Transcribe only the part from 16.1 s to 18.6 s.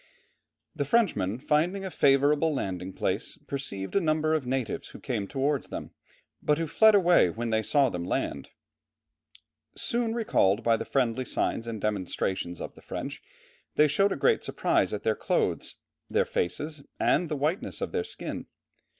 faces, and the whiteness of their skin.